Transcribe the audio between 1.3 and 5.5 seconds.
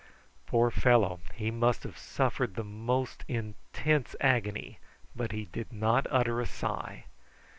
he must have suffered the most intense agony, but he